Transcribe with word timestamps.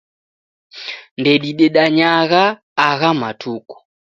Ndedidedanyagha 1.21 2.41
agha 2.87 3.09
matuku 3.21 3.75